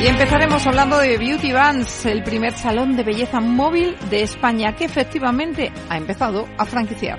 [0.00, 4.84] Y empezaremos hablando de Beauty Vans, el primer salón de belleza móvil de España que
[4.84, 7.18] efectivamente ha empezado a franquiciar.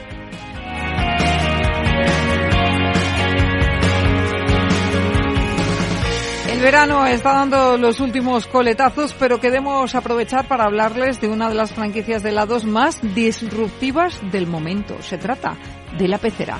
[6.49, 11.55] El verano está dando los últimos coletazos, pero queremos aprovechar para hablarles de una de
[11.55, 15.02] las franquicias de helados más disruptivas del momento.
[15.02, 15.57] Se trata
[15.97, 16.57] de la pecera.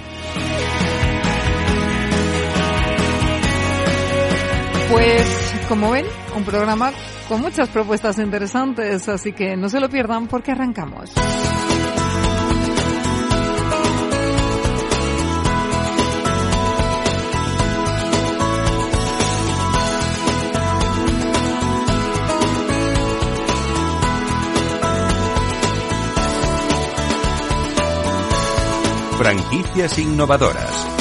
[4.89, 5.38] Pues,
[5.70, 6.91] como ven, un programa
[7.27, 11.11] con muchas propuestas interesantes, así que no se lo pierdan porque arrancamos.
[29.20, 30.98] Franquicias innovadoras.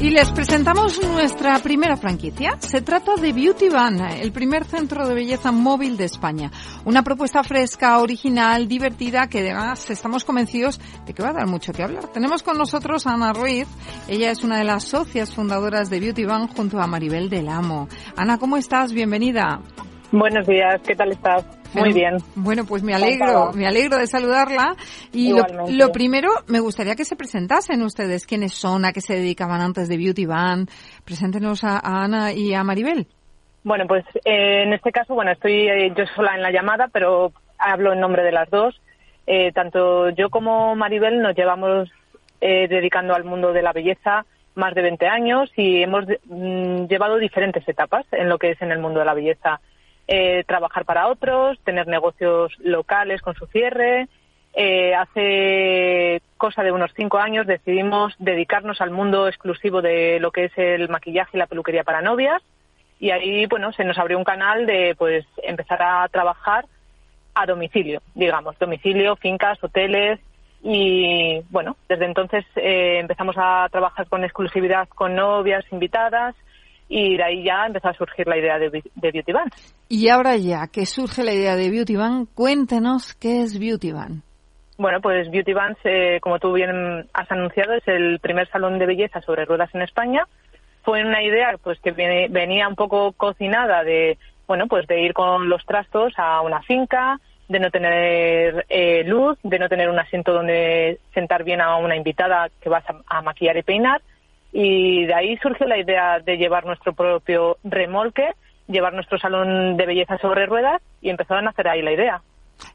[0.00, 2.56] Y les presentamos nuestra primera franquicia.
[2.60, 6.52] Se trata de Beauty Van, el primer centro de belleza móvil de España.
[6.84, 11.72] Una propuesta fresca, original, divertida, que además estamos convencidos de que va a dar mucho
[11.72, 12.06] que hablar.
[12.12, 13.66] Tenemos con nosotros Ana Ruiz.
[14.06, 17.88] Ella es una de las socias fundadoras de Beauty Van junto a Maribel del Amo.
[18.16, 18.92] Ana, ¿cómo estás?
[18.92, 19.60] Bienvenida.
[20.12, 21.44] Buenos días, ¿qué tal estás?
[21.74, 22.16] Muy bien.
[22.34, 24.74] Bueno, pues me alegro, me alegro de saludarla.
[25.12, 29.14] Y lo, lo, primero, me gustaría que se presentasen ustedes quiénes son, a qué se
[29.14, 30.66] dedicaban antes de Beauty Van.
[31.04, 33.06] Preséntenos a, a Ana y a Maribel.
[33.64, 37.32] Bueno, pues eh, en este caso, bueno, estoy eh, yo sola en la llamada, pero
[37.58, 38.80] hablo en nombre de las dos.
[39.26, 41.90] Eh, tanto yo como Maribel nos llevamos
[42.40, 44.24] dedicando al mundo de la belleza
[44.54, 48.70] más de 20 años y hemos mm, llevado diferentes etapas en lo que es en
[48.70, 49.60] el mundo de la belleza
[50.10, 54.08] eh, trabajar para otros, tener negocios locales con su cierre.
[54.54, 60.46] Eh, hace cosa de unos cinco años decidimos dedicarnos al mundo exclusivo de lo que
[60.46, 62.42] es el maquillaje y la peluquería para novias.
[62.98, 66.64] Y ahí bueno se nos abrió un canal de pues empezar a trabajar
[67.34, 70.20] a domicilio digamos domicilio fincas hoteles.
[70.62, 76.34] Y bueno desde entonces eh, empezamos a trabajar con exclusividad con novias invitadas
[76.88, 79.50] y de ahí ya empezó a surgir la idea de, de Beauty Van.
[79.88, 84.22] Y ahora ya que surge la idea de Beauty Van, cuéntenos qué es Beauty Van.
[84.78, 88.86] Bueno, pues Beauty Van, eh, como tú bien has anunciado, es el primer salón de
[88.86, 90.24] belleza sobre ruedas en España.
[90.82, 94.16] Fue una idea pues que venía un poco cocinada de,
[94.46, 97.18] bueno, pues de ir con los trastos a una finca,
[97.48, 101.96] de no tener eh, luz, de no tener un asiento donde sentar bien a una
[101.96, 104.00] invitada que vas a maquillar y peinar
[104.52, 108.30] y de ahí surgió la idea de llevar nuestro propio remolque,
[108.66, 112.22] llevar nuestro salón de belleza sobre ruedas y empezó a nacer ahí la idea.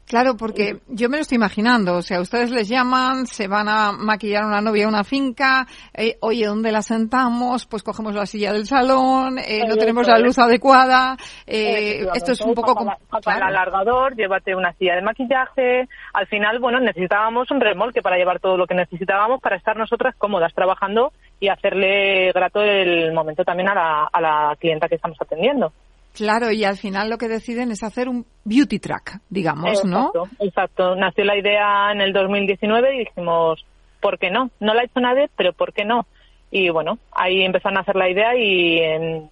[0.06, 1.96] Claro, porque yo me lo estoy imaginando.
[1.96, 6.16] O sea, ustedes les llaman, se van a maquillar una novia a una finca, eh,
[6.20, 7.66] oye, ¿dónde la sentamos?
[7.66, 11.16] Pues cogemos la silla del salón, eh, no tenemos la luz adecuada.
[11.46, 12.74] Eh, esto es un poco...
[12.74, 15.88] Para, para el alargador, llévate una silla de maquillaje.
[16.12, 20.14] Al final, bueno, necesitábamos un remolque para llevar todo lo que necesitábamos para estar nosotras
[20.16, 25.18] cómodas trabajando y hacerle grato el momento también a la, a la clienta que estamos
[25.20, 25.72] atendiendo.
[26.14, 30.12] Claro, y al final lo que deciden es hacer un beauty track, digamos, ¿no?
[30.38, 30.94] Exacto.
[30.94, 33.64] Nació la idea en el 2019 y dijimos,
[34.00, 34.50] ¿por qué no?
[34.60, 36.06] No la ha hecho nadie, pero ¿por qué no?
[36.52, 39.28] Y bueno, ahí empezaron a hacer la idea y en,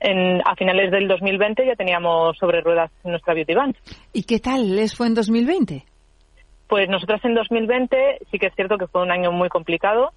[0.00, 3.76] en, a finales del 2020 ya teníamos sobre ruedas nuestra beauty van.
[4.12, 5.84] ¿Y qué tal les fue en 2020?
[6.68, 10.10] Pues nosotros en 2020 sí que es cierto que fue un año muy complicado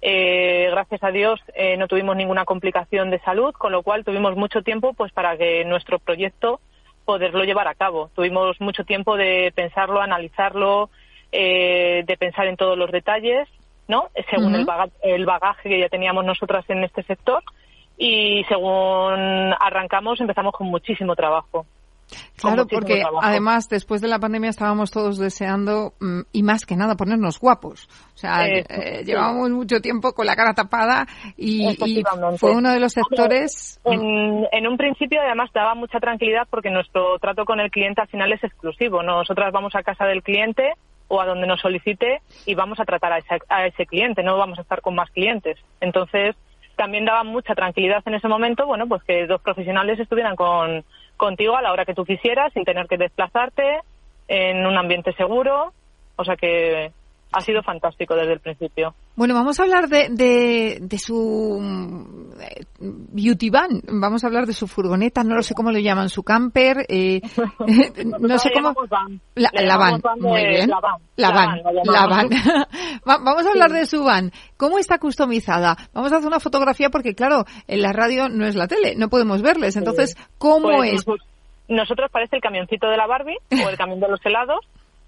[0.00, 4.36] eh, gracias a Dios eh, no tuvimos ninguna complicación de salud, con lo cual tuvimos
[4.36, 6.60] mucho tiempo pues para que nuestro proyecto
[7.04, 8.10] poderlo llevar a cabo.
[8.14, 10.90] Tuvimos mucho tiempo de pensarlo, analizarlo,
[11.32, 13.48] eh, de pensar en todos los detalles,
[13.88, 14.08] ¿no?
[14.30, 14.66] Según el,
[15.02, 17.42] el bagaje que ya teníamos nosotras en este sector
[17.96, 21.66] y según arrancamos empezamos con muchísimo trabajo.
[22.36, 26.96] Claro, porque además después de la pandemia estábamos todos deseando mm, y más que nada
[26.96, 27.88] ponernos guapos.
[28.14, 31.06] O sea, eh, llevábamos mucho tiempo con la cara tapada
[31.36, 31.76] y,
[32.38, 33.80] fue uno de los sectores.
[33.84, 38.08] En, en, un principio además daba mucha tranquilidad porque nuestro trato con el cliente al
[38.08, 39.02] final es exclusivo.
[39.02, 40.72] Nosotras vamos a casa del cliente
[41.08, 43.18] o a donde nos solicite y vamos a tratar a,
[43.48, 45.58] a ese cliente, no vamos a estar con más clientes.
[45.80, 46.36] Entonces,
[46.78, 50.84] también daba mucha tranquilidad en ese momento, bueno, pues que dos profesionales estuvieran con,
[51.18, 53.80] contigo a la hora que tú quisieras, sin tener que desplazarte,
[54.28, 55.74] en un ambiente seguro.
[56.16, 56.92] O sea que
[57.32, 58.94] ha sido fantástico desde el principio.
[59.14, 60.08] Bueno, vamos a hablar de,
[60.80, 61.60] de, su
[62.40, 66.08] eh, beauty van, vamos a hablar de su furgoneta, no lo sé cómo lo llaman,
[66.08, 67.20] su camper, eh,
[68.20, 68.74] no sé cómo...
[69.34, 70.70] La, van, muy bien.
[71.16, 72.28] La van, la van.
[73.04, 74.32] vamos a hablar de su van.
[74.56, 75.76] ¿Cómo está customizada?
[75.92, 79.08] Vamos a hacer una fotografía porque, claro, en la radio no es la tele, no
[79.08, 79.76] podemos verles.
[79.76, 81.06] Entonces, ¿cómo pues es?
[81.68, 84.60] Nosotros parece el camioncito de la Barbie o el camión de los helados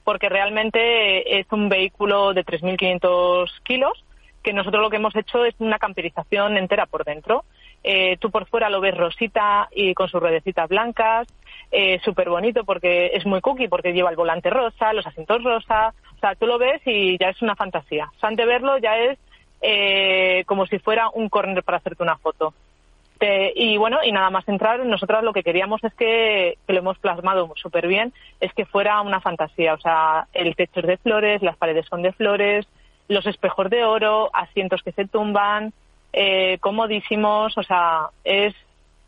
[0.05, 4.05] porque realmente es un vehículo de 3.500 kilos
[4.43, 7.45] que nosotros lo que hemos hecho es una camperización entera por dentro.
[7.83, 11.29] Eh, tú por fuera lo ves rosita y con sus ruedecitas blancas,
[11.71, 15.95] eh, súper bonito porque es muy cookie, porque lleva el volante rosa, los asientos rosa,
[16.17, 18.11] o sea, tú lo ves y ya es una fantasía.
[18.17, 19.19] O sea, antes de verlo ya es
[19.63, 22.55] eh, como si fuera un corner para hacerte una foto.
[23.21, 26.79] Este, y bueno, y nada más entrar, nosotros lo que queríamos es que, que lo
[26.79, 29.75] hemos plasmado súper bien, es que fuera una fantasía.
[29.75, 32.67] O sea, el techo es de flores, las paredes son de flores,
[33.09, 35.73] los espejos de oro, asientos que se tumban,
[36.13, 38.55] eh, comodísimos, o sea, es,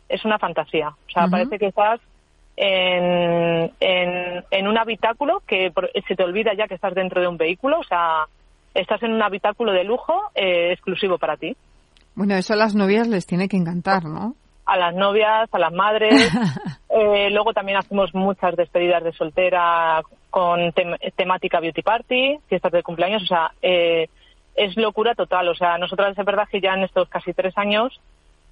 [0.09, 0.89] es una fantasía.
[0.89, 1.99] O sea, parece que estás
[2.55, 5.71] en, en, en, un habitáculo que
[6.07, 8.25] se te olvida ya que estás dentro de un vehículo, o sea,
[8.75, 11.55] estás en un habitáculo de lujo eh, exclusivo para ti.
[12.15, 14.35] Bueno, eso a las novias les tiene que encantar, ¿no?
[14.65, 16.13] A las novias, a las madres.
[16.89, 20.73] eh, luego también hacemos muchas despedidas de soltera con
[21.15, 23.23] temática beauty party, fiestas de cumpleaños.
[23.23, 24.07] O sea, eh,
[24.55, 25.49] es locura total.
[25.49, 27.99] O sea, nosotras es verdad que ya en estos casi tres años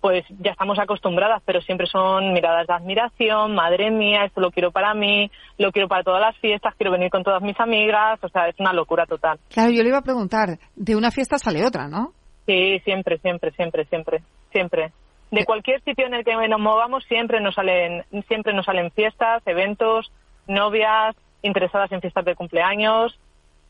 [0.02, 4.72] pues ya estamos acostumbradas, pero siempre son miradas de admiración, madre mía, esto lo quiero
[4.72, 5.30] para mí,
[5.60, 8.60] lo quiero para todas las fiestas, quiero venir con todas mis amigas, o sea, es
[8.60, 9.40] una locura total.
[9.50, 12.14] Claro, yo le iba a preguntar, de una fiesta sale otra, ¿no?
[12.46, 14.22] Sí, siempre, siempre, siempre, siempre,
[14.52, 14.92] siempre.
[15.32, 19.42] De cualquier sitio en el que nos movamos siempre nos salen, siempre nos salen fiestas,
[19.46, 20.12] eventos,
[20.48, 23.18] novias interesadas en fiestas de cumpleaños.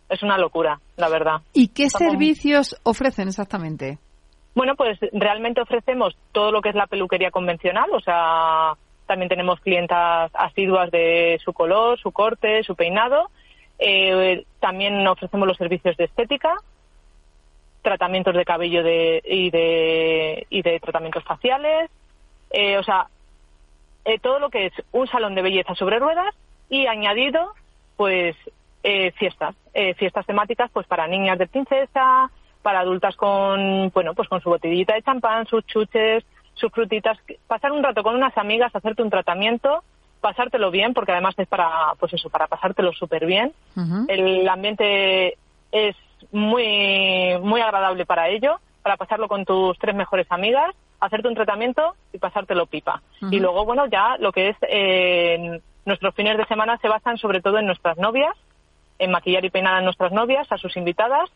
[0.10, 1.42] Es una locura, la verdad.
[1.54, 4.00] ¿Y qué servicios ofrecen exactamente?
[4.56, 8.74] Bueno, pues realmente ofrecemos todo lo que es la peluquería convencional, o sea,
[9.06, 13.30] también tenemos clientas asiduas de su color, su corte, su peinado.
[13.78, 16.56] Eh, también ofrecemos los servicios de estética,
[17.82, 21.90] tratamientos de cabello de, y, de, y de tratamientos faciales,
[22.52, 23.08] eh, o sea,
[24.06, 26.34] eh, todo lo que es un salón de belleza sobre ruedas
[26.70, 27.54] y añadido,
[27.98, 28.36] pues,
[28.84, 29.56] eh, fiestas,
[29.98, 32.30] fiestas temáticas, pues, para niñas de princesa,
[32.62, 36.24] para adultas con, bueno, pues con su botellita de champán, sus chuches,
[36.54, 37.18] sus frutitas,
[37.48, 39.84] pasar un rato con unas amigas, hacerte un tratamiento,
[40.20, 43.54] pasártelo bien, porque además es para, pues eso, para pasártelo súper bien.
[44.08, 45.38] El ambiente
[45.72, 45.96] es
[46.32, 51.96] muy, muy agradable para ello, para pasarlo con tus tres mejores amigas, hacerte un tratamiento
[52.14, 53.02] y pasártelo pipa.
[53.32, 57.42] Y luego, bueno, ya lo que es eh, nuestros fines de semana se basan sobre
[57.42, 58.36] todo en nuestras novias,
[59.00, 61.30] en maquillar y peinar a nuestras novias, a sus invitadas,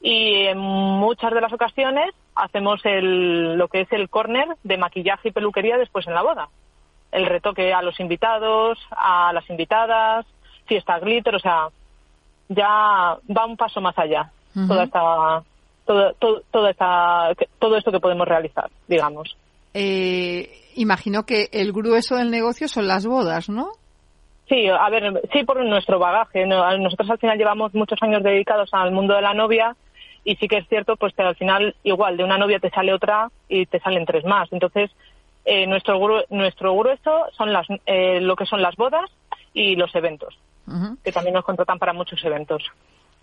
[0.00, 5.28] y en muchas de las ocasiones hacemos el, lo que es el corner de maquillaje
[5.28, 6.48] y peluquería después en la boda.
[7.12, 10.26] El retoque a los invitados, a las invitadas,
[10.66, 11.68] fiesta glitter, o sea,
[12.48, 14.30] ya va un paso más allá.
[14.68, 15.42] Toda esta,
[15.86, 19.36] todo, todo, esta, todo esto que podemos realizar, digamos.
[19.74, 23.70] Eh, imagino que el grueso del negocio son las bodas, ¿no?
[24.48, 26.46] Sí, a ver, sí por nuestro bagaje.
[26.46, 29.74] Nosotros al final llevamos muchos años dedicados al mundo de la novia
[30.24, 32.92] y sí que es cierto pues que al final igual de una novia te sale
[32.92, 34.52] otra y te salen tres más.
[34.52, 34.90] Entonces,
[35.46, 39.10] eh, nuestro, nuestro grueso son las, eh, lo que son las bodas
[39.54, 40.36] y los eventos
[41.02, 42.62] que también nos contratan para muchos eventos.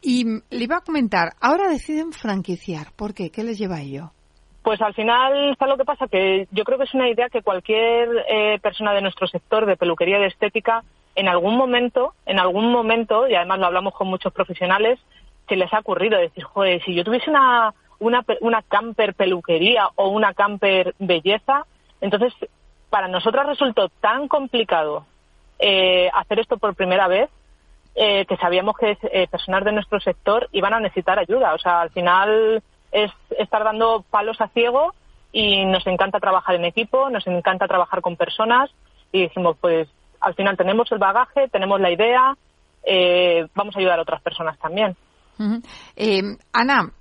[0.02, 2.88] Y le iba a comentar, ahora deciden franquiciar.
[2.96, 3.32] ¿Por qué?
[3.32, 4.12] ¿Qué les lleva a ello?
[4.64, 6.08] Pues al final, está lo que pasa?
[6.08, 9.78] Que yo creo que es una idea que cualquier eh, persona de nuestro sector de
[9.78, 10.84] peluquería de estética,
[11.16, 15.00] en algún momento, en algún momento, y además lo hablamos con muchos profesionales,
[15.48, 20.10] se les ha ocurrido decir, joder, si yo tuviese una, una, una camper peluquería o
[20.10, 21.66] una camper belleza,
[22.00, 22.34] entonces
[22.90, 25.06] para nosotras resultó tan complicado
[25.60, 27.30] eh, hacer esto por primera vez,
[27.96, 31.54] eh, que sabíamos que eh, personas de nuestro sector iban a necesitar ayuda.
[31.54, 34.94] O sea, al final es estar dando palos a ciego
[35.32, 38.72] y nos encanta trabajar en equipo, nos encanta trabajar con personas
[39.12, 39.88] y dijimos, pues
[40.22, 42.36] al final tenemos el bagaje, tenemos la idea,
[43.54, 44.96] vamos a ayudar a otras personas también.
[46.52, 46.92] Ana,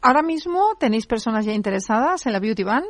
[0.00, 2.84] ¿ahora mismo tenéis personas ya interesadas en la Beauty Van?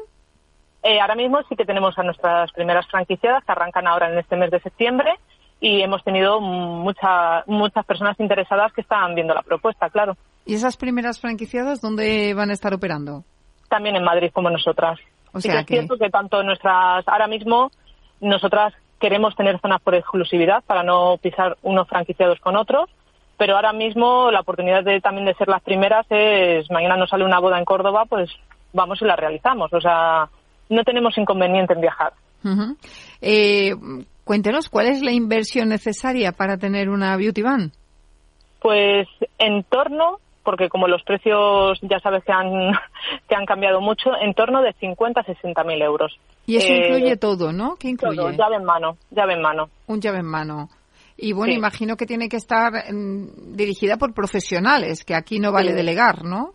[0.85, 4.37] Eh, ahora mismo sí que tenemos a nuestras primeras franquiciadas que arrancan ahora en este
[4.37, 5.15] mes de septiembre
[5.61, 10.15] y hemos tenido muchas muchas personas interesadas que están viendo la propuesta, claro.
[10.45, 13.25] ¿Y esas primeras franquiciadas dónde van a estar operando?
[13.71, 15.01] también en Madrid como nosotras.
[15.33, 17.73] O sea que- es cierto que tanto nuestras, ahora mismo,
[18.21, 22.89] nosotras queremos tener zonas por exclusividad para no pisar unos franquiciados con otros,
[23.37, 27.25] pero ahora mismo la oportunidad de también de ser las primeras es, mañana nos sale
[27.25, 28.31] una boda en Córdoba, pues
[28.73, 29.73] vamos y la realizamos.
[29.73, 30.29] O sea,
[30.69, 32.13] no tenemos inconveniente en viajar.
[33.21, 33.73] Eh,
[34.25, 37.73] cuéntenos, ¿cuál es la inversión necesaria para tener una beauty van?
[38.61, 39.07] Pues
[39.39, 42.51] en torno, porque como los precios ya sabes que han,
[43.29, 46.17] que han cambiado mucho, en torno de 50 a 60 mil euros.
[46.47, 47.77] Y eso Eh, incluye todo, ¿no?
[47.77, 48.17] ¿Qué incluye?
[48.17, 49.69] Todo, llave en mano, llave en mano.
[49.87, 50.69] Un llave en mano.
[51.17, 51.59] Y bueno, Sí.
[51.59, 55.77] imagino que tiene que estar mm, dirigida por profesionales, que aquí no vale Sí.
[55.77, 56.51] delegar, ¿no?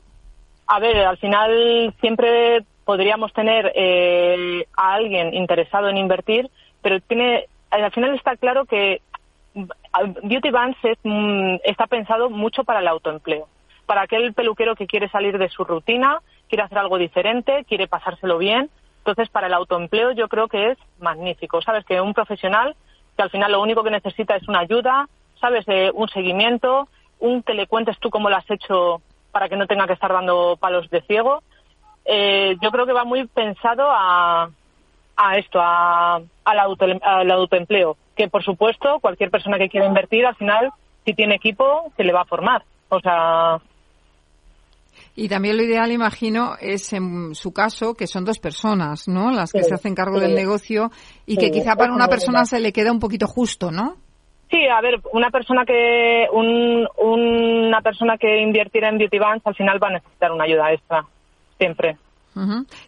[0.67, 6.49] A ver, al final siempre podríamos tener eh, a alguien interesado en invertir,
[6.81, 9.03] pero tiene, al final está claro que
[9.53, 9.65] mm,
[10.23, 13.47] Beauty Bands es, mm, está pensado mucho para el autoempleo,
[13.85, 18.39] para aquel peluquero que quiere salir de su rutina, quiere hacer algo diferente, quiere pasárselo
[18.39, 18.71] bien.
[18.97, 21.61] Entonces, para el autoempleo yo creo que es magnífico.
[21.61, 22.75] Sabes que un profesional
[23.15, 25.07] que al final lo único que necesita es una ayuda,
[25.39, 26.87] sabes, Eh, un seguimiento,
[27.19, 30.11] un que le cuentes tú cómo lo has hecho para que no tenga que estar
[30.11, 31.43] dando palos de ciego.
[32.11, 34.49] Eh, yo creo que va muy pensado a,
[35.15, 37.97] a esto, a, al, auto, al autoempleo.
[38.15, 40.71] Que por supuesto, cualquier persona que quiera invertir, al final,
[41.05, 42.63] si tiene equipo, se le va a formar.
[42.89, 43.59] O sea,
[45.15, 49.31] Y también lo ideal, imagino, es en su caso que son dos personas, ¿no?
[49.31, 50.21] Las que Sí, se hacen cargo sí.
[50.25, 50.89] del negocio
[51.25, 53.95] y que quizá para una persona se le queda un poquito justo, ¿no?
[54.49, 59.53] Sí, a ver, una persona que un, una persona que invirtiera en beauty bands al
[59.55, 61.05] final va a necesitar una ayuda extra,
[61.59, 61.97] siempre.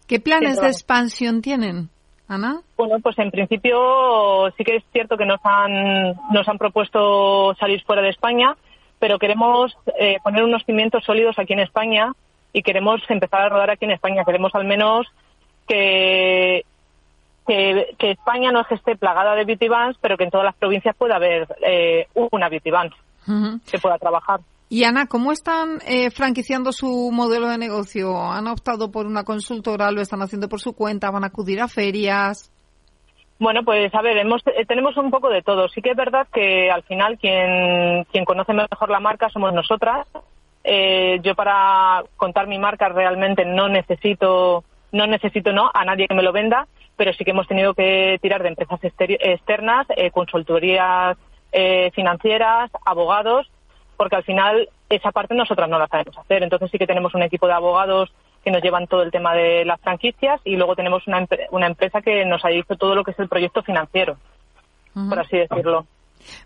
[0.08, 1.90] ¿Qué planes de expansión tienen,
[2.28, 2.62] Ana?
[2.78, 7.84] Bueno, pues en principio sí que es cierto que nos han nos han propuesto salir
[7.84, 8.56] fuera de España,
[8.98, 12.14] pero queremos eh, poner unos cimientos sólidos aquí en España
[12.54, 14.24] y queremos empezar a rodar aquí en España.
[14.26, 15.06] Queremos al menos
[15.68, 16.64] que
[17.46, 20.46] que, que España no es que esté plagada de beauty vans, pero que en todas
[20.46, 22.90] las provincias pueda haber eh, una beauty van
[23.70, 24.40] que pueda trabajar.
[24.74, 28.18] Y Ana, ¿cómo están eh, franquiciando su modelo de negocio?
[28.18, 29.92] ¿Han optado por una consultora?
[29.92, 31.12] ¿Lo están haciendo por su cuenta?
[31.12, 32.50] ¿Van a acudir a ferias?
[33.38, 35.68] Bueno, pues a ver, hemos, eh, tenemos un poco de todo.
[35.68, 40.08] Sí que es verdad que al final quien, quien conoce mejor la marca somos nosotras.
[40.64, 44.64] Eh, yo para contar mi marca realmente no necesito,
[44.94, 48.20] no necesito no a nadie que me lo venda, pero sí que hemos tenido que
[48.22, 51.18] tirar de empresas externas, eh, consultorías
[51.52, 53.51] eh, financieras, abogados,
[54.02, 56.42] porque al final esa parte nosotras no la sabemos hacer.
[56.42, 58.12] Entonces sí que tenemos un equipo de abogados
[58.44, 62.02] que nos llevan todo el tema de las franquicias y luego tenemos una, una empresa
[62.02, 64.18] que nos ha dicho todo lo que es el proyecto financiero,
[65.08, 65.86] por así decirlo.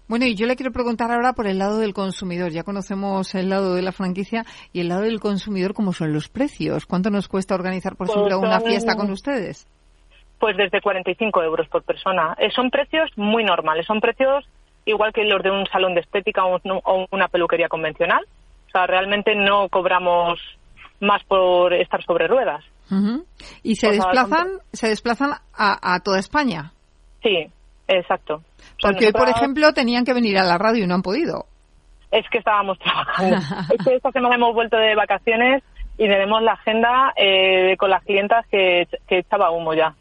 [0.10, 2.52] Bueno, y yo le quiero preguntar ahora por el lado del consumidor.
[2.52, 4.44] Ya conocemos el lado de la franquicia
[4.74, 6.86] y el lado del consumidor, ¿cómo son los precios?
[6.86, 9.66] ¿Cuánto nos cuesta organizar, por Pues ejemplo, una fiesta con ustedes?
[10.42, 12.36] Pues desde 45 euros por persona.
[12.38, 14.44] Eh, son precios muy normales, son precios
[14.86, 18.24] igual que los de un salón de estética o un- o una peluquería convencional.
[18.68, 20.40] O sea, realmente no cobramos
[21.00, 22.64] más por estar sobre ruedas.
[22.92, 23.26] Ujú.
[23.64, 26.72] ¿Y se O sea, desplazan, se desplazan a, a toda España?
[27.24, 27.48] Sí,
[27.88, 28.42] exacto.
[28.82, 31.46] Porque hoy, por ejemplo, tenían que venir a la radio y no han podido.
[32.12, 33.38] Es que estábamos trabajando.
[33.78, 35.64] es que esta semana hemos vuelto de vacaciones
[35.98, 39.96] y tenemos la agenda eh, con las clientas que, que echaba humo ya.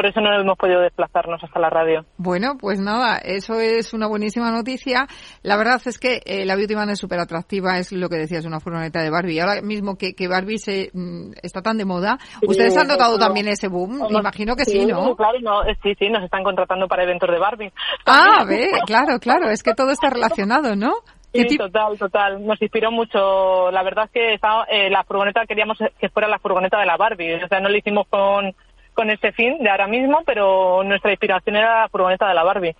[0.00, 2.06] Por eso no hemos podido desplazarnos hasta la radio.
[2.16, 5.06] Bueno, pues nada, eso es una buenísima noticia.
[5.42, 8.46] La verdad es que eh, la Beauty Van es súper atractiva, es lo que decías,
[8.46, 9.40] una furgoneta de Barbie.
[9.40, 13.18] Ahora mismo que, que Barbie se, mm, está tan de moda, Sí, ¿ustedes han notado
[13.18, 13.98] también ese boom?
[14.10, 15.14] Me imagino que sí, Sí, ¿no?
[15.16, 17.70] Claro, no, eh, sí, sí, nos están contratando para eventos de Barbie.
[18.06, 20.94] Ah, ve, claro, claro, es que todo está relacionado, ¿no?
[21.32, 22.44] ¿Qué Sí, total, total.
[22.44, 23.70] Nos inspiró mucho.
[23.70, 26.96] La verdad es que estaba- eh, la furgoneta queríamos que fuera la furgoneta de la
[26.96, 27.34] Barbie.
[27.34, 28.52] O sea, no lo hicimos con,
[29.00, 32.76] con ese fin de ahora mismo, pero nuestra inspiración era la furgoneta de la Barbie.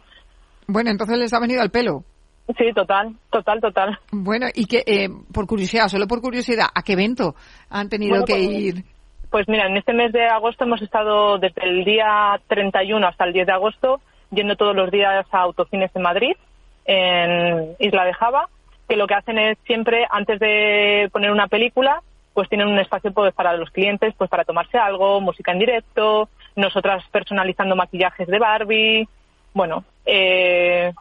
[0.67, 2.05] Bueno, entonces les ha venido al pelo.
[2.59, 3.99] Sí, total, total, total.
[4.12, 7.35] Bueno, y que, eh, por curiosidad, solo por curiosidad, ¿a qué evento
[7.71, 8.85] han tenido Bueno, que pues, ir?
[9.31, 13.33] Pues mira, en este mes de agosto hemos estado desde el día 31 hasta el
[13.33, 16.37] 10 de agosto yendo todos los días a autocines en Madrid,
[16.85, 18.50] en Isla de Java,
[18.87, 22.03] que lo que hacen es siempre, antes de poner una película,
[22.35, 26.29] pues tienen un espacio pues, para los clientes, pues para tomarse algo, música en directo,
[26.57, 29.09] nosotras personalizando maquillajes de Barbie,
[29.55, 30.93] bueno, eh,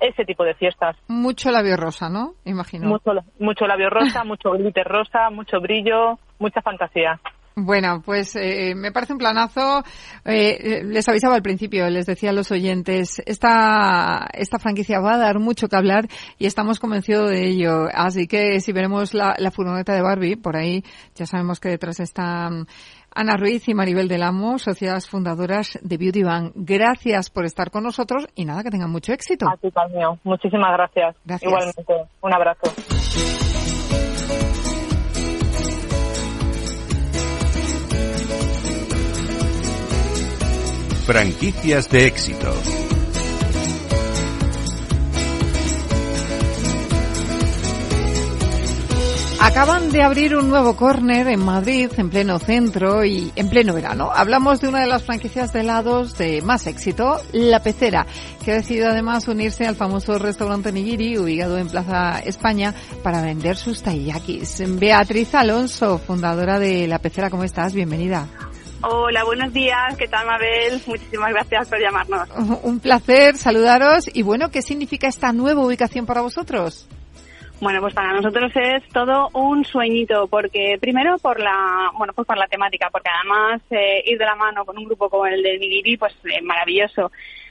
[0.00, 0.96] ese tipo de fiestas.
[1.08, 2.34] Mucho labio rosa, ¿no?
[2.44, 2.86] Imagino.
[2.86, 7.20] Mucho, mucho labio rosa, mucho glitter rosa, mucho brillo, mucha fantasía.
[7.64, 9.82] Bueno, pues eh, me parece un planazo.
[10.24, 15.18] Eh, les avisaba al principio, les decía a los oyentes, esta, esta franquicia va a
[15.18, 16.06] dar mucho que hablar
[16.38, 17.88] y estamos convencidos de ello.
[17.92, 20.84] Así que si veremos la, la furgoneta de Barbie, por ahí
[21.14, 22.66] ya sabemos que detrás están
[23.14, 26.52] Ana Ruiz y Maribel del Amo, sociedades fundadoras de Beauty Bank.
[26.54, 29.46] Gracias por estar con nosotros y nada, que tengan mucho éxito.
[29.48, 30.18] A ti, mío.
[30.24, 31.16] Muchísimas gracias.
[31.24, 31.50] Gracias.
[31.50, 31.94] Igualmente.
[32.20, 33.57] Un abrazo.
[41.08, 42.52] Franquicias de éxito.
[49.40, 54.10] Acaban de abrir un nuevo córner en Madrid, en pleno centro y en pleno verano.
[54.14, 58.06] Hablamos de una de las franquicias de helados de más éxito, La Pecera,
[58.44, 63.56] que ha decidido además unirse al famoso restaurante Nigiri, ubicado en Plaza España, para vender
[63.56, 64.62] sus taiyakis.
[64.78, 67.72] Beatriz Alonso, fundadora de La Pecera, ¿cómo estás?
[67.72, 68.28] Bienvenida.
[68.80, 69.96] Hola, buenos días.
[69.96, 70.80] ¿Qué tal, Mabel?
[70.86, 72.28] Muchísimas gracias por llamarnos.
[72.62, 74.08] Un placer saludaros.
[74.14, 76.88] Y bueno, ¿qué significa esta nueva ubicación para vosotros?
[77.60, 82.38] Bueno, pues para nosotros es todo un sueñito, porque primero por la, bueno, pues por
[82.38, 85.58] la temática, porque además eh, ir de la mano con un grupo como el de
[85.58, 87.10] Nigiri, pues eh, maravilloso.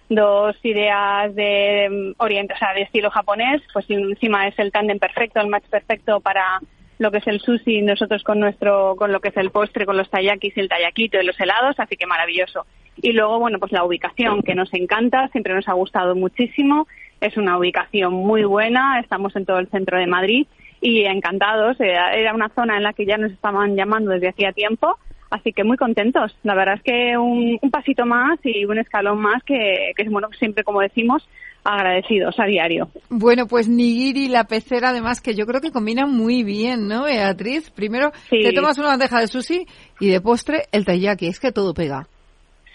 [0.10, 4.98] Dos ideas de mm, oriente, o sea, de estilo japonés, pues encima es el tándem
[4.98, 6.62] perfecto, el match perfecto para
[7.00, 9.98] lo que es el sushi, nosotros con nuestro, con lo que es el postre, con
[9.98, 12.66] los tayakis y el tayakito y los helados, así que maravilloso.
[13.02, 16.88] Y luego, bueno, pues la ubicación, que nos encanta, siempre nos ha gustado muchísimo,
[17.22, 20.48] es una ubicación muy buena, estamos en todo el centro de Madrid
[20.82, 24.98] y encantados, era una zona en la que ya nos estaban llamando desde hacía tiempo,
[25.30, 26.36] así que muy contentos.
[26.44, 30.64] La verdad es que un, pasito más y un escalón más que, que bueno, siempre
[30.64, 31.28] como decimos,
[31.64, 32.90] agradecidos a diario.
[33.10, 37.70] Bueno, pues nigiri la pecera, además, que yo creo que combinan muy bien, ¿no, Beatriz?
[37.72, 39.66] Primero te tomas una bandeja de sushi
[40.00, 42.08] y de postre el taiyaki, es que todo pega.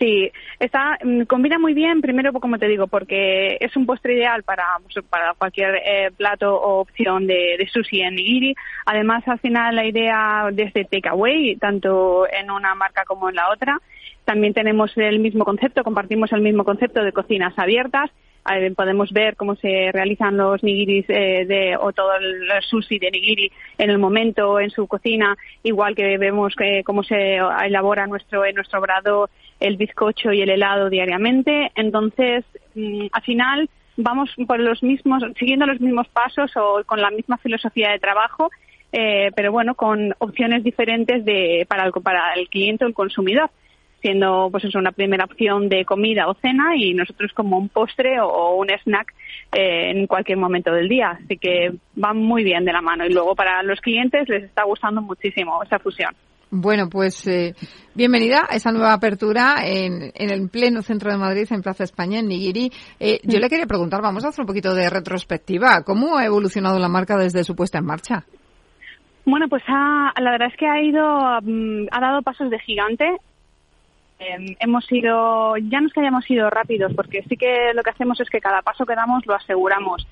[0.03, 4.43] Sí, está, mm, combina muy bien, primero, como te digo, porque es un postre ideal
[4.43, 8.55] para, pues, para cualquier eh, plato o opción de, de, sushi en nigiri.
[8.85, 13.79] Además, al final, la idea desde takeaway, tanto en una marca como en la otra,
[14.25, 18.11] también tenemos el mismo concepto, compartimos el mismo concepto de cocinas abiertas
[18.77, 23.53] podemos ver cómo se realizan los nigiris eh, de, o todo el sushi de nigiri
[23.79, 28.55] en el momento en su cocina, igual que vemos que, cómo se elabora nuestro, en
[28.55, 31.71] nuestro grado el bizcocho y el helado diariamente.
[31.75, 37.11] Entonces, mm, al final, vamos por los mismos, siguiendo los mismos pasos o con la
[37.11, 38.51] misma filosofía de trabajo,
[38.93, 43.51] eh, pero bueno, con opciones diferentes de, para, el, para el cliente o el consumidor
[44.03, 48.21] siendo pues eso una primera opción de comida o cena y nosotros como un postre
[48.21, 49.15] o, un snack
[49.53, 51.19] eh, en cualquier momento del día.
[51.25, 54.65] Así que van muy bien de la mano y luego para los clientes les está
[54.65, 56.15] gustando muchísimo esa fusión.
[56.55, 57.55] Bueno, pues eh,
[57.95, 62.29] bienvenida a esa nueva apertura en, el pleno centro de Madrid, en Plaza España, en
[62.29, 62.71] Nigiri.
[63.01, 65.83] Eh, yo le quería preguntar, vamos a hacer un poquito de retrospectiva.
[65.83, 68.27] ¿Cómo ha evolucionado la marca desde su puesta en marcha?
[69.25, 73.07] Bueno, pues ha, la verdad es que ha ido, mm, ha dado pasos de gigante.
[74.25, 77.91] Em, hemos ido, ya no es que hayamos ido rápidos, porque sí que lo que
[77.91, 80.07] hacemos es que cada paso que damos lo aseguramos.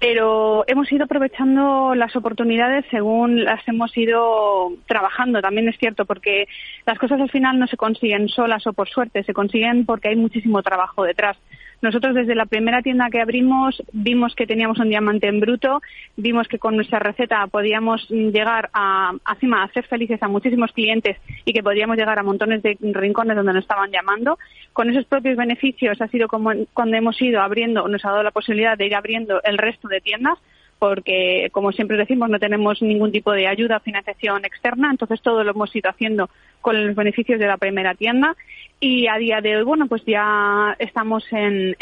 [0.00, 5.40] Pero hemos ido aprovechando las oportunidades según las hemos ido trabajando.
[5.40, 6.46] También es cierto, porque
[6.84, 10.16] las cosas al final no se consiguen solas o por suerte, se consiguen porque hay
[10.16, 11.38] muchísimo trabajo detrás.
[11.84, 15.82] Nosotros desde la primera tienda que abrimos vimos que teníamos un diamante en bruto,
[16.16, 21.62] vimos que con nuestra receta podíamos llegar a, hacer felices a muchísimos clientes y que
[21.62, 24.38] podíamos llegar a montones de rincones donde nos estaban llamando.
[24.72, 28.30] Con esos propios beneficios ha sido como cuando hemos ido abriendo, nos ha dado la
[28.30, 30.38] posibilidad de ir abriendo el resto de tiendas
[30.78, 35.44] porque, como siempre decimos, no tenemos ningún tipo de ayuda o financiación externa, entonces todo
[35.44, 36.28] lo hemos ido haciendo
[36.60, 38.36] con los beneficios de la primera tienda.
[38.80, 41.76] Y a día de hoy, bueno, pues ya estamos en,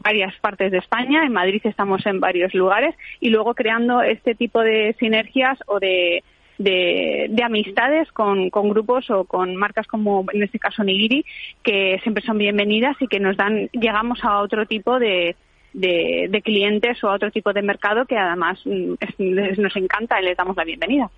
[0.00, 4.60] varias partes de España, en Madrid estamos en varios lugares y luego creando este tipo
[4.60, 6.22] de sinergias o de,
[6.58, 11.24] de, amistades con, con, grupos o con marcas como en este caso Nigiri,
[11.64, 15.34] que siempre son bienvenidas y que nos dan, llegamos a otro tipo de,
[15.72, 18.94] de, clientes o a otro tipo de mercado que además mm,
[19.60, 21.10] nos encanta y les damos la bienvenida.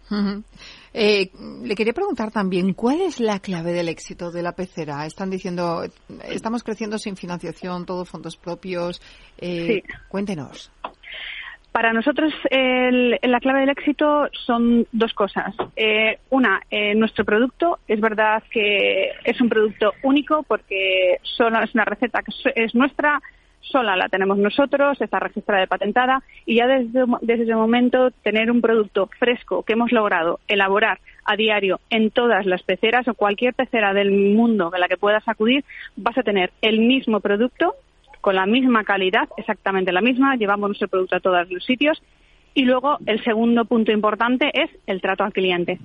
[0.92, 1.30] Eh,
[1.62, 5.06] le quería preguntar también, ¿cuál es la clave del éxito de la pecera?
[5.06, 5.82] Están diciendo,
[6.24, 9.00] estamos creciendo sin financiación, todos fondos propios.
[9.38, 10.72] Eh, cuéntenos.
[11.70, 15.54] Para nosotros la clave del éxito son dos cosas.
[15.76, 16.60] Eh, una,
[16.96, 17.78] nuestro producto.
[17.86, 23.22] Es verdad que es un producto único porque solo es una receta que es nuestra,
[23.60, 28.50] sola la tenemos nosotros, está registrada y patentada y ya desde, desde ese momento tener
[28.50, 33.54] un producto fresco que hemos logrado elaborar a diario en todas las peceras o cualquier
[33.54, 35.64] pecera del mundo a la que puedas acudir,
[35.96, 37.74] vas a tener el mismo producto
[38.20, 42.02] con la misma calidad, exactamente la misma, llevamos nuestro producto a todos los sitios
[42.54, 45.78] y luego el segundo punto importante es el trato al cliente.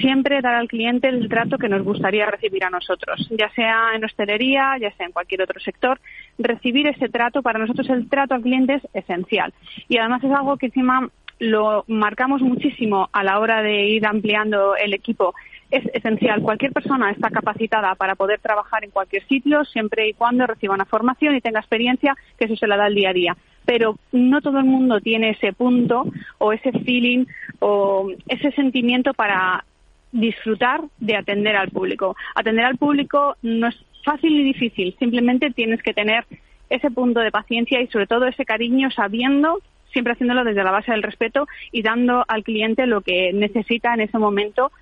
[0.00, 4.04] Siempre dar al cliente el trato que nos gustaría recibir a nosotros, ya sea en
[4.04, 6.00] hostelería, ya sea en cualquier otro sector.
[6.38, 9.52] Recibir ese trato, para nosotros el trato al cliente es esencial.
[9.88, 14.76] Y además es algo que encima lo marcamos muchísimo a la hora de ir ampliando
[14.76, 15.34] el equipo.
[15.70, 16.42] Es esencial.
[16.42, 20.86] Cualquier persona está capacitada para poder trabajar en cualquier sitio, siempre y cuando reciba una
[20.86, 23.36] formación y tenga experiencia, que eso se la da el día a día.
[23.68, 26.06] Pero no todo el mundo tiene ese punto
[26.38, 27.26] o ese feeling
[27.58, 29.62] o ese sentimiento para
[30.10, 32.16] disfrutar de atender al público.
[32.34, 36.24] Atender al público no es fácil ni difícil, simplemente tienes que tener
[36.70, 39.58] ese punto de paciencia y sobre todo ese cariño sabiendo
[39.92, 44.00] siempre haciéndolo desde la base del respeto y dando al cliente lo que necesita en
[44.00, 44.72] ese momento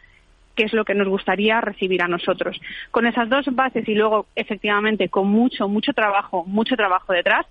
[0.54, 2.58] que es lo que nos gustaría recibir a nosotros.
[2.90, 7.46] Con esas dos bases y luego, efectivamente, con mucho, mucho trabajo, mucho trabajo detrás,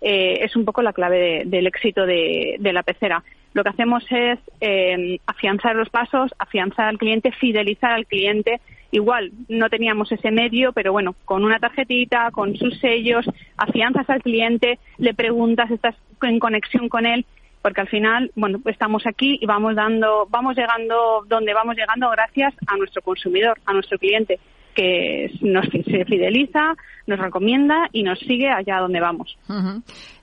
[0.00, 3.22] eh, es un poco la clave del éxito de, la pecera.
[3.52, 8.60] Lo que hacemos es eh, afianzar los pasos, afianzar al cliente, fidelizar al cliente
[8.92, 13.24] igual no teníamos ese medio, pero bueno, con una tarjetita, con sus sellos,
[13.56, 17.24] afianzas al cliente, le preguntas, estás en conexión con él,
[17.62, 22.54] porque al final, bueno, estamos aquí y vamos dando, vamos llegando donde vamos llegando gracias
[22.66, 24.40] a nuestro consumidor, a nuestro cliente,
[24.74, 26.74] que nos se fideliza,
[27.06, 29.36] nos recomienda y nos sigue allá donde vamos.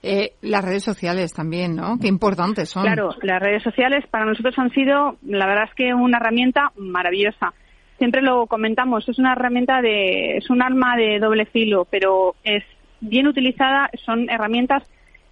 [0.03, 1.97] Eh, las redes sociales también, ¿no?
[1.99, 2.83] Qué importantes son.
[2.83, 7.53] Claro, las redes sociales para nosotros han sido, la verdad es que una herramienta maravillosa
[7.97, 12.63] siempre lo comentamos, es una herramienta de, es un arma de doble filo, pero es
[13.01, 14.83] bien utilizada, son herramientas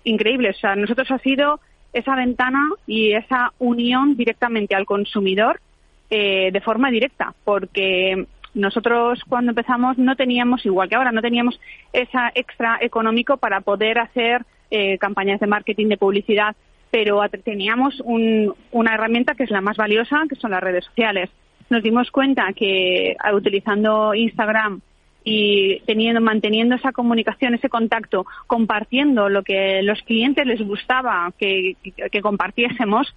[0.03, 0.57] increíbles.
[0.57, 1.59] O sea, nosotros ha sido
[1.93, 5.61] esa ventana y esa unión directamente al consumidor
[6.09, 11.59] eh, de forma directa, porque nosotros cuando empezamos no teníamos, igual que ahora, no teníamos
[11.93, 16.55] esa extra económico para poder hacer eh, campañas de marketing, de publicidad,
[16.89, 21.29] pero teníamos una herramienta que es la más valiosa, que son las redes sociales.
[21.69, 24.79] Nos dimos cuenta que ah, utilizando Instagram
[25.25, 31.75] y teniendo, manteniendo esa comunicación, ese contacto, compartiendo lo que los clientes les gustaba que,
[32.21, 33.13] compartiésemos,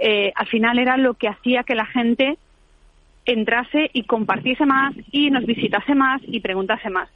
[0.00, 2.38] eh, al final era lo que hacía que la gente
[3.24, 7.08] entrase y compartiese más y nos visitase más y preguntase más.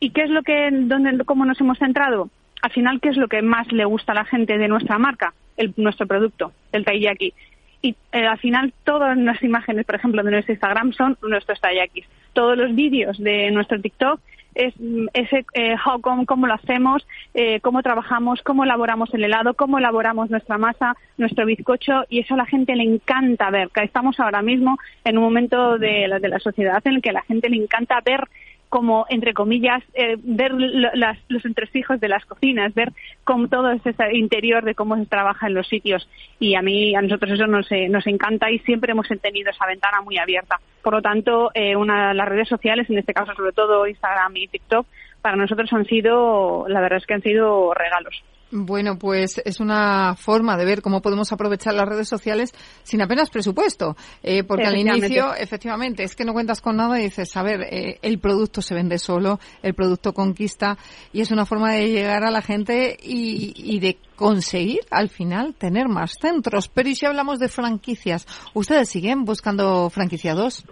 [0.00, 2.30] ¿Y qué es lo que, dónde, cómo nos hemos centrado?
[2.62, 5.34] Al final, ¿qué es lo que más le gusta a la gente de nuestra marca?
[5.56, 7.34] El, nuestro producto, el taiyaki
[7.82, 12.06] y eh, al final todas las imágenes, por ejemplo, de nuestro Instagram son nuestros tayakis.
[12.32, 14.20] Todos los vídeos de nuestro TikTok
[14.54, 19.54] es mm, ese eh, how, cómo, lo hacemos, eh, cómo trabajamos, cómo elaboramos el helado,
[19.54, 23.70] cómo elaboramos nuestra masa, nuestro bizcocho y eso a la gente le encanta ver.
[23.74, 27.14] Estamos ahora mismo en un momento de la, de la sociedad en el que a
[27.14, 28.28] la gente le encanta ver
[28.72, 32.90] como, entre comillas, eh, ver los entresijos de las cocinas, ver
[33.22, 36.08] cómo todo ese interior de cómo se trabaja en los sitios.
[36.40, 39.66] Y a mí, a nosotros eso nos, eh, nos encanta y siempre hemos tenido esa
[39.66, 40.58] ventana muy abierta.
[40.82, 44.48] Por lo tanto, eh, una las redes sociales, en este caso sobre todo Instagram y
[44.48, 44.86] TikTok,
[45.20, 48.24] para nosotros han sido, la verdad es que han sido regalos.
[48.54, 53.30] Bueno, pues es una forma de ver cómo podemos aprovechar las redes sociales sin apenas
[53.30, 53.96] presupuesto.
[54.22, 57.62] Eh, porque al inicio, efectivamente, es que no cuentas con nada y dices, a ver,
[57.62, 60.76] eh, el producto se vende solo, el producto conquista
[61.14, 65.54] y es una forma de llegar a la gente y, y de conseguir al final
[65.54, 66.68] tener más centros.
[66.68, 68.26] Pero ¿y si hablamos de franquicias?
[68.52, 70.66] ¿Ustedes siguen buscando franquiciados?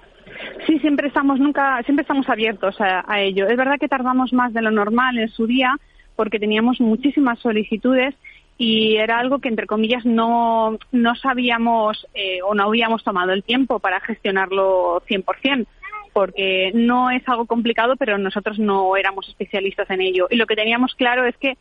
[0.66, 3.47] Sí, siempre estamos, nunca, siempre estamos abiertos a, a ello.
[3.49, 5.71] Es verdad que tardamos más de lo normal en su día
[6.20, 8.14] porque teníamos muchísimas solicitudes
[8.59, 13.42] y era algo que, entre comillas, no, no sabíamos eh, o no habíamos tomado el
[13.42, 15.66] tiempo para gestionarlo 100%,
[16.12, 20.26] porque no es algo complicado, pero nosotros no éramos especialistas en ello.
[20.28, 21.56] Y lo que teníamos claro es que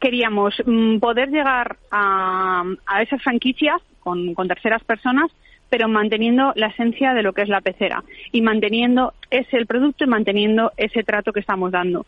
[0.00, 5.30] queríamos mm, poder llegar a, a esas franquicias con, con terceras personas,
[5.70, 10.04] pero manteniendo la esencia de lo que es la pecera y manteniendo ese el producto
[10.04, 12.04] y manteniendo ese trato que estamos dando.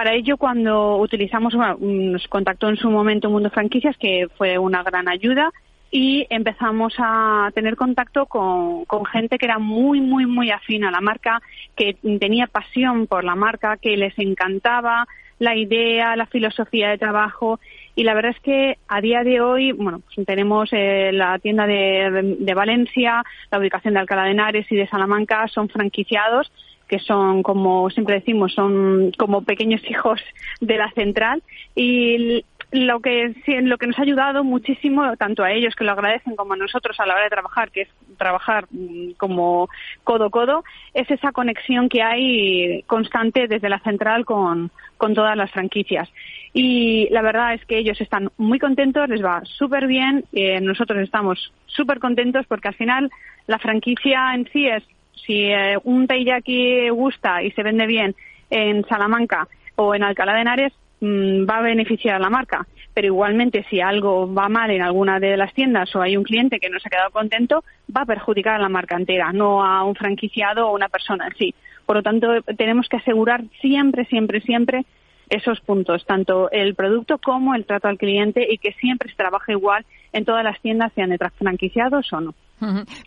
[0.00, 5.10] Para ello, cuando utilizamos, nos contactó en su momento Mundo Franquicias, que fue una gran
[5.10, 5.50] ayuda,
[5.90, 11.02] y empezamos a tener contacto con, gente que era muy, muy, muy afín a la
[11.02, 11.42] marca,
[11.76, 15.06] que tenía pasión por la marca, que les encantaba
[15.38, 17.60] la idea, la filosofía de trabajo.
[17.94, 21.66] Y la verdad es que a día de hoy, bueno, pues tenemos eh, la tienda
[21.66, 26.50] de, de Valencia, la ubicación de Alcalá de Henares y de Salamanca, son franquiciados
[26.90, 30.20] que son, como siempre decimos, son como pequeños hijos
[30.60, 31.40] de la central.
[31.76, 36.34] Y lo que lo que nos ha ayudado muchísimo tanto a ellos que lo agradecen
[36.36, 39.68] como a nosotros a la hora de trabajar que es trabajar mm, como
[40.04, 45.50] codo codo es esa conexión que hay constante desde la central con, con todas las
[45.52, 46.08] franquicias.
[46.52, 51.00] Y la verdad es que ellos están muy contentos les va súper bien eh, nosotros
[51.02, 53.10] estamos súper contentos porque al final
[53.46, 54.82] la franquicia en sí es
[55.14, 58.14] si eh, un teiyaki gusta y se vende bien
[58.50, 62.66] en Salamanca o en Alcalá de Henares Mm, va a beneficiar a la marca.
[62.92, 66.60] Pero igualmente, si algo va mal en alguna de las tiendas o hay un cliente
[66.60, 69.84] que no se ha quedado contento, va a perjudicar a la marca entera, no a
[69.84, 71.54] un franquiciado o una persona en sí.
[71.86, 74.84] Por lo tanto, tenemos que asegurar siempre, siempre, siempre
[75.30, 79.52] esos puntos, tanto el producto como el trato al cliente y que siempre se trabaje
[79.52, 82.34] igual en todas las tiendas, sean de franquiciados o no.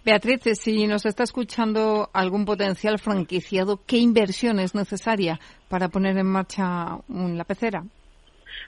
[0.04, 5.39] Beatriz, si nos está escuchando algún potencial franquiciado, ¿qué inversión es necesaria
[5.70, 7.84] para poner en marcha la pecera?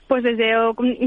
[0.08, 0.52] Pues desde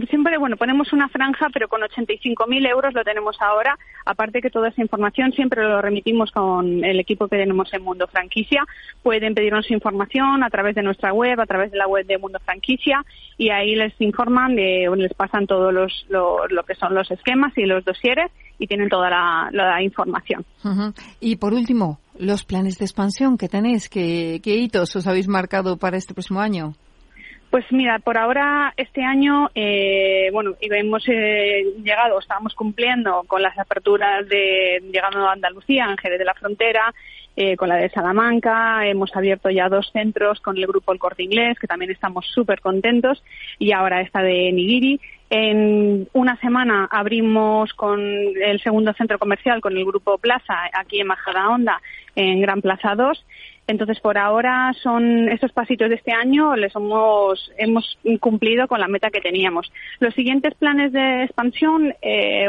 [0.10, 3.78] siempre, bueno, ponemos una franja, pero con 85.000 euros lo tenemos ahora.
[4.06, 8.08] Aparte que toda esa información siempre lo remitimos con el equipo que tenemos en Mundo
[8.08, 8.64] Franquicia.
[9.02, 12.40] Pueden pedirnos información a través de nuestra web, a través de la web de Mundo
[12.44, 13.04] Franquicia,
[13.38, 17.66] y ahí les informan, de, les pasan todos los, lo, que son los esquemas y
[17.66, 20.46] los dosieres y tienen toda la, información.
[21.22, 25.78] Y por último, los planes de expansión que tenéis, ¿qué, ¿qué hitos os habéis marcado
[25.78, 26.74] para este próximo año?
[27.50, 33.58] Pues mira, por ahora este año, eh, bueno, hemos eh, llegado, estábamos cumpliendo con las
[33.58, 36.94] aperturas de llegando a Andalucía, Jerez de la Frontera,
[37.36, 41.24] eh, con la de Salamanca, hemos abierto ya dos centros con el grupo El Corte
[41.24, 43.24] Inglés, que también estamos súper contentos,
[43.58, 45.00] y ahora esta de Nigiri.
[45.32, 51.08] En una semana abrimos con el segundo centro comercial con el grupo Plaza, aquí en
[51.08, 51.82] Majadahonda,
[52.16, 53.26] en Gran Plaza 2
[53.70, 58.88] entonces, por ahora son estos pasitos de este año, les hemos, hemos cumplido con la
[58.88, 59.72] meta que teníamos.
[60.00, 62.48] Los siguientes planes de expansión eh,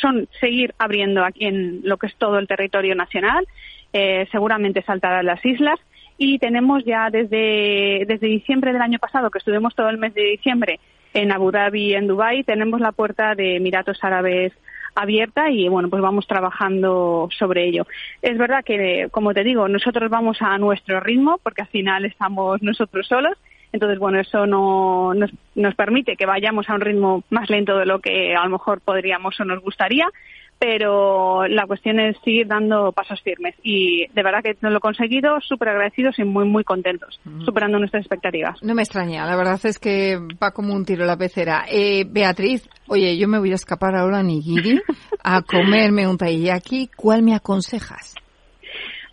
[0.00, 3.46] son seguir abriendo aquí en lo que es todo el territorio nacional,
[3.92, 5.78] eh, seguramente saltar a las islas
[6.16, 10.22] y tenemos ya desde, desde diciembre del año pasado, que estuvimos todo el mes de
[10.22, 10.80] diciembre
[11.12, 14.54] en Abu Dhabi y en Dubái, tenemos la puerta de Emiratos Árabes
[14.96, 17.86] abierta y bueno, pues vamos trabajando sobre ello.
[18.22, 22.62] Es verdad que, como te digo, nosotros vamos a nuestro ritmo porque al final estamos
[22.62, 23.36] nosotros solos.
[23.72, 27.84] Entonces, bueno, eso no nos, nos permite que vayamos a un ritmo más lento de
[27.84, 30.08] lo que a lo mejor podríamos o nos gustaría,
[30.58, 35.40] pero la cuestión es seguir dando pasos firmes y de verdad que lo he conseguido,
[35.40, 38.62] súper agradecidos y muy, muy contentos, superando nuestras expectativas.
[38.62, 41.64] No me extraña, la verdad es que va como un tiro la pecera.
[41.70, 44.80] Eh, Beatriz, oye, yo me voy a escapar ahora a Nigiri
[45.22, 48.14] a comerme un taiyaki, ¿cuál me aconsejas?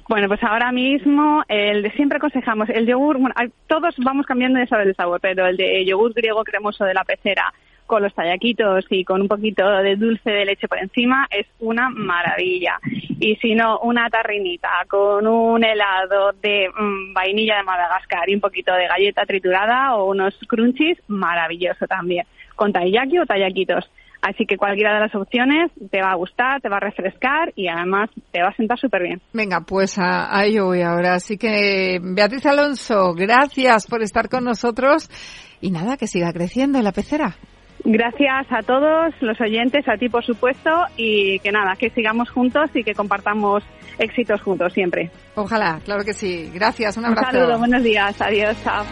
[0.08, 3.36] Bueno, pues ahora mismo el de siempre aconsejamos el yogur, bueno,
[3.67, 7.03] todos vamos cambiando de saber el sabor, pero el de yogur griego cremoso de la
[7.03, 7.53] pecera
[7.86, 11.89] con los tallaquitos y con un poquito de dulce de leche por encima es una
[11.89, 12.80] maravilla.
[13.19, 18.41] Y si no, una tarrinita con un helado de mm, vainilla de Madagascar y un
[18.41, 22.26] poquito de galleta triturada o unos crunchies, maravilloso también.
[22.56, 23.89] Con taiyaki o tallaquitos.
[24.24, 27.67] Así que cualquiera de las opciones te va a gustar, te va a refrescar y
[27.67, 29.22] además te va a sentar súper bien.
[29.34, 31.15] Venga, pues a, a, ello voy ahora.
[31.15, 35.10] Así que, Beatriz Alonso, gracias por estar con nosotros
[35.60, 37.36] y nada, que siga creciendo la pecera.
[37.86, 42.69] Gracias a todos los oyentes, a ti por supuesto, y que nada, que sigamos juntos
[42.74, 43.63] y que compartamos
[44.00, 45.12] éxitos juntos siempre.
[45.36, 46.50] Ojalá, claro que sí.
[46.54, 47.28] Gracias, un abrazo.
[47.28, 48.86] Un saludo, buenos días, adiós, chao.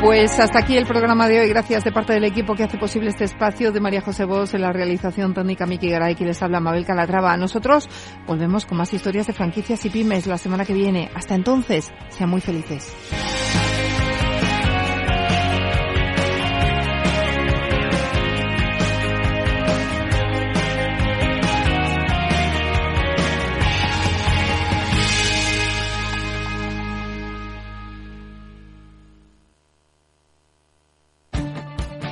[0.00, 1.48] Pues hasta aquí el programa de hoy.
[1.48, 4.60] Gracias de parte del equipo que hace posible este espacio de María José Bos en
[4.60, 7.36] la realización técnica Miki Garay, que les habla Mabel Calatrava.
[7.36, 7.88] Nosotros
[8.26, 11.10] volvemos con más historias de franquicias y pymes la semana que viene.
[11.14, 12.92] Hasta entonces, sean muy felices.